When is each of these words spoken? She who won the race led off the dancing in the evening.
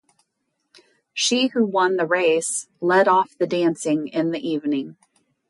She 1.13 1.49
who 1.49 1.63
won 1.63 1.97
the 1.97 2.07
race 2.07 2.65
led 2.79 3.07
off 3.07 3.37
the 3.37 3.45
dancing 3.45 4.07
in 4.07 4.31
the 4.31 4.39
evening. 4.39 4.97